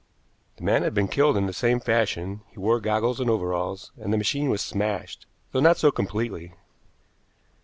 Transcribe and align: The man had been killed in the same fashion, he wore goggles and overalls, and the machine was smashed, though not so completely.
The 0.57 0.63
man 0.63 0.81
had 0.81 0.95
been 0.95 1.07
killed 1.07 1.37
in 1.37 1.45
the 1.45 1.53
same 1.53 1.79
fashion, 1.79 2.41
he 2.49 2.57
wore 2.57 2.79
goggles 2.79 3.19
and 3.19 3.29
overalls, 3.29 3.91
and 3.99 4.11
the 4.11 4.17
machine 4.17 4.49
was 4.49 4.63
smashed, 4.63 5.27
though 5.51 5.59
not 5.59 5.77
so 5.77 5.91
completely. 5.91 6.53